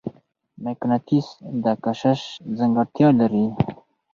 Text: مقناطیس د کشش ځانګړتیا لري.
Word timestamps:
مقناطیس 0.63 1.27
د 1.63 1.65
کشش 1.83 2.21
ځانګړتیا 2.57 3.09
لري. 3.19 3.45